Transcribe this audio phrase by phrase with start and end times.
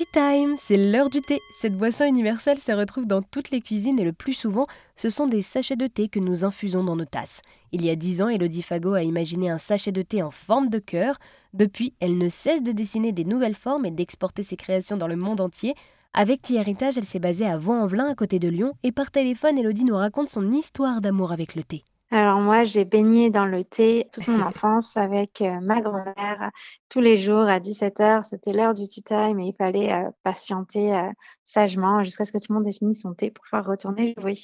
[0.00, 1.40] Tea time, c'est l'heure du thé.
[1.58, 5.26] Cette boisson universelle se retrouve dans toutes les cuisines et le plus souvent, ce sont
[5.26, 7.42] des sachets de thé que nous infusons dans nos tasses.
[7.70, 10.70] Il y a dix ans, Elodie Fagot a imaginé un sachet de thé en forme
[10.70, 11.18] de cœur.
[11.52, 15.16] Depuis, elle ne cesse de dessiner des nouvelles formes et d'exporter ses créations dans le
[15.16, 15.74] monde entier.
[16.14, 19.84] Avec Héritage, elle s'est basée à Vaux-en-Velin, à côté de Lyon, et par téléphone, Elodie
[19.84, 21.84] nous raconte son histoire d'amour avec le thé.
[22.12, 26.50] Alors moi, j'ai baigné dans le thé toute mon enfance avec euh, ma grand-mère.
[26.88, 30.92] Tous les jours à 17h, c'était l'heure du tea time et il fallait euh, patienter
[30.92, 31.08] euh,
[31.44, 34.36] sagement jusqu'à ce que tout le monde ait fini son thé pour pouvoir retourner jouer.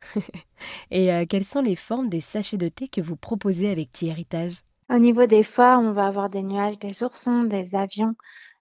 [0.90, 4.62] et quelles sont les formes des sachets de thé que vous proposez avec Héritage?
[4.88, 8.14] Au niveau des formes, on va avoir des nuages, des oursons, des avions,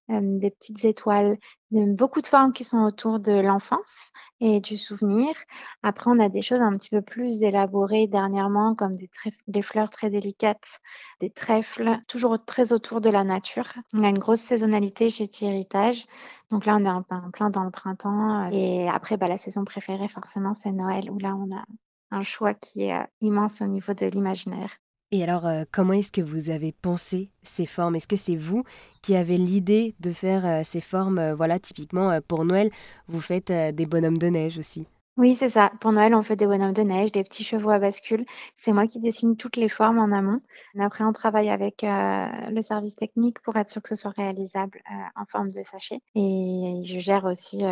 [0.10, 1.38] des petites étoiles,
[1.72, 5.36] beaucoup de formes qui sont autour de l'enfance et du souvenir.
[5.84, 10.10] Après, on a des choses un petit peu plus élaborées dernièrement, comme des, fleurs très
[10.10, 10.80] délicates,
[11.22, 13.68] des trèfles, toujours très autour de la nature.
[13.94, 16.06] On a une grosse saisonnalité chez Théritage.
[16.50, 18.50] Donc là, on est en plein dans le printemps.
[18.52, 21.64] Et après, bah, la saison préférée, forcément, c'est Noël, où là, on a
[22.12, 24.72] un choix qui est immense au niveau de l'imaginaire.
[25.12, 27.96] Et alors, euh, comment est-ce que vous avez pensé ces formes?
[27.96, 28.64] Est-ce que c'est vous
[29.02, 32.70] qui avez l'idée de faire euh, ces formes euh, Voilà, typiquement pour Noël,
[33.08, 34.86] vous faites des bonhommes de neige aussi?
[35.18, 35.72] Oui, c'est ça.
[35.82, 38.24] Pour Noël, on fait des bonhommes de neige, des petits chevaux à bascule.
[38.56, 40.40] C'est moi qui dessine toutes les formes en amont.
[40.80, 44.82] après, on travaille avec le service technique pour être sûr que ce soit réalisable
[45.18, 46.00] en forme de sachet.
[46.16, 47.64] Et je gère aussi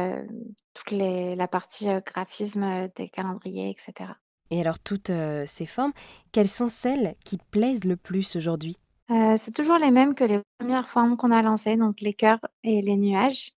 [0.74, 4.10] toute la partie graphisme des calendriers, etc.
[4.52, 5.94] Et alors, toutes euh, ces formes,
[6.32, 8.78] quelles sont celles qui plaisent le plus aujourd'hui?
[9.12, 12.40] Euh, C'est toujours les mêmes que les premières formes qu'on a lancées, donc les cœurs
[12.64, 13.52] et les nuages.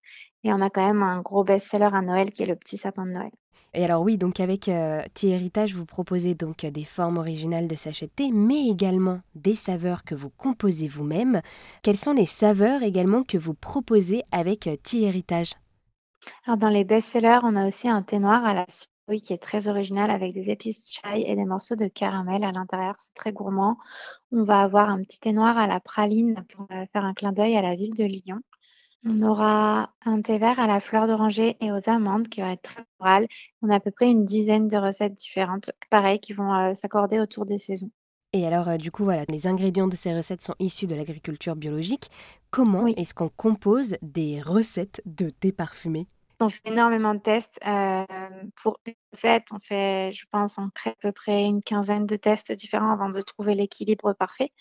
[0.45, 3.05] Et on a quand même un gros best-seller à Noël qui est le petit sapin
[3.07, 3.31] de Noël.
[3.73, 8.07] Et alors oui, donc avec euh, Héritage, vous proposez donc des formes originales de sachet
[8.07, 11.41] de thé, mais également des saveurs que vous composez vous-même.
[11.83, 15.55] Quelles sont les saveurs également que vous proposez avec euh, Héritage?
[16.47, 18.67] Alors dans les best-sellers, on a aussi un thé noir à la
[19.11, 22.53] oui, qui est très original avec des épices chai et des morceaux de caramel à
[22.53, 22.95] l'intérieur.
[22.99, 23.77] C'est très gourmand.
[24.33, 27.33] On va avoir un petit thé noir à la praline pour euh, faire un clin
[27.33, 28.41] d'œil à la ville de Lyon.
[29.05, 32.63] On aura un thé vert à la fleur d'oranger et aux amandes qui va être
[32.63, 33.27] très floral.
[33.63, 37.19] On a à peu près une dizaine de recettes différentes, pareil, qui vont euh, s'accorder
[37.19, 37.91] autour des saisons.
[38.33, 41.57] Et alors, euh, du coup, voilà, les ingrédients de ces recettes sont issus de l'agriculture
[41.57, 42.11] biologique.
[42.51, 46.07] Comment est-ce qu'on compose des recettes de thé parfumé?
[46.41, 47.59] On fait énormément de tests.
[47.67, 48.05] Euh,
[48.63, 52.17] pour une recette, on fait, je pense, on crée à peu près une quinzaine de
[52.17, 54.53] tests différents avant de trouver l'équilibre parfait.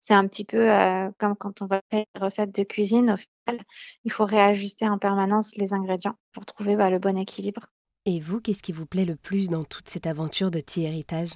[0.00, 3.10] C'est un petit peu euh, comme quand on va faire une recette de cuisine.
[3.10, 3.64] Au final,
[4.04, 7.66] il faut réajuster en permanence les ingrédients pour trouver bah, le bon équilibre.
[8.06, 11.30] Et vous, qu'est-ce qui vous plaît le plus dans toute cette aventure de Tea Héritage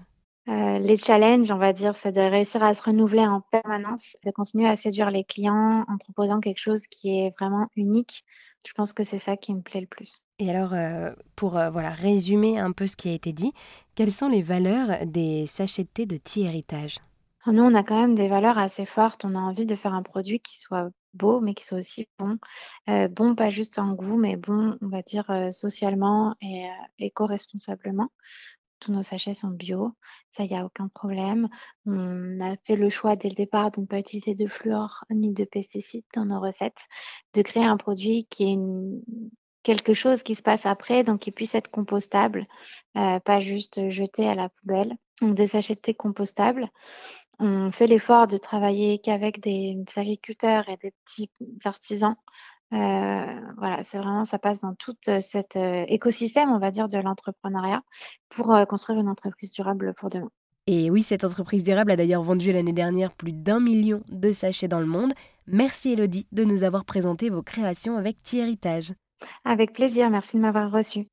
[0.48, 4.30] euh, les challenges, on va dire, c'est de réussir à se renouveler en permanence, de
[4.30, 8.24] continuer à séduire les clients en proposant quelque chose qui est vraiment unique.
[8.66, 10.22] Je pense que c'est ça qui me plaît le plus.
[10.38, 13.52] Et alors, euh, pour euh, voilà, résumer un peu ce qui a été dit,
[13.94, 16.96] quelles sont les valeurs des sachets de thé de Tea Héritage
[17.46, 19.26] Nous, on a quand même des valeurs assez fortes.
[19.26, 22.38] On a envie de faire un produit qui soit beau, mais qui soit aussi bon.
[23.10, 28.10] bon, pas juste en goût, mais bon, on va dire socialement et éco-responsablement.
[28.80, 29.92] Tous nos sachets sont bio,
[30.30, 31.48] ça, il y a aucun problème.
[31.86, 35.32] On a fait le choix dès le départ de ne pas utiliser de fluor ni
[35.32, 36.86] de pesticides dans nos recettes,
[37.34, 38.58] de créer un produit qui est
[39.62, 42.46] quelque chose qui se passe après, donc qui puisse être compostable,
[42.96, 44.96] euh, pas juste jeté à la poubelle.
[45.20, 46.68] Donc des sachets de thé compostables.
[47.40, 51.30] On fait l'effort de travailler qu'avec des agriculteurs et des petits
[51.64, 52.16] artisans
[52.72, 56.88] euh, voilà, c'est vraiment, ça passe dans tout euh, cet euh, écosystème, on va dire,
[56.88, 57.82] de l'entrepreneuriat
[58.28, 60.30] pour construire une entreprise durable pour demain.
[60.66, 64.68] Et oui, cette entreprise durable a d'ailleurs vendu l'année dernière plus d'un million de sachets
[64.68, 65.14] dans le monde.
[65.46, 68.58] Merci Elodie de nous avoir présenté vos créations avec Thierry
[69.44, 71.08] Avec plaisir, merci de m'avoir reçu.